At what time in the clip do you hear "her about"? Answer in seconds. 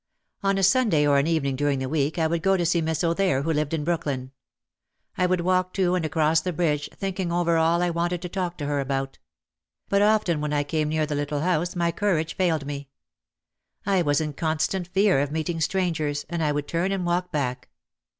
8.65-9.19